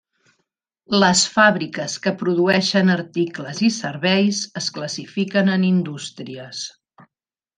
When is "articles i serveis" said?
2.95-4.39